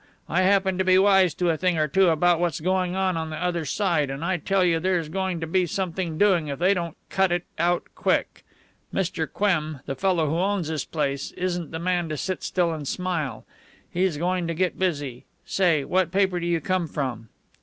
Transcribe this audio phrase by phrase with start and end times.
[0.27, 3.29] I happen to be wise to a thing or two about what's going on on
[3.29, 6.73] the other side, and I tell you there's going to be something doing if they
[6.73, 8.43] don't cut it out quick.
[8.91, 9.27] Mr.
[9.27, 13.45] Qem, the fellow who owns this place isn't the man to sit still and smile.
[13.91, 15.25] He's going to get busy.
[15.45, 17.29] Say, what paper do you come from?"